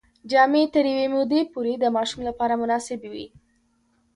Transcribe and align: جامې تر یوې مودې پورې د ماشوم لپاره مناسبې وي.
جامې 0.29 0.63
تر 0.73 0.85
یوې 0.91 1.07
مودې 1.13 1.41
پورې 1.53 1.73
د 1.79 1.85
ماشوم 1.95 2.21
لپاره 2.29 2.59
مناسبې 2.61 3.09
وي. 3.13 3.27